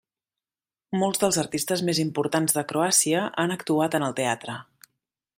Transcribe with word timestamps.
Molts 1.01 1.19
dels 1.23 1.37
artistes 1.41 1.83
més 1.89 1.99
importants 2.03 2.57
de 2.57 2.63
Croàcia 2.71 3.21
han 3.43 3.53
actuat 3.57 3.99
en 3.99 4.07
el 4.07 4.17
teatre. 4.21 4.57